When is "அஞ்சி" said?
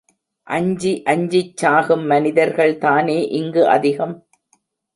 0.47-0.93